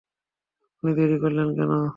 আপনি 0.73 0.91
দেরী 0.97 1.17
করলেন 1.23 1.47
কেন? 1.57 1.71